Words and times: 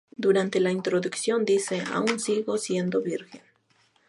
Durante 0.17 0.59
la 0.59 0.71
introducción 0.71 1.45
dice 1.45 1.83
"Aún 1.93 2.19
sigo 2.19 2.57
siendo 2.57 3.03
virgen". 3.03 3.41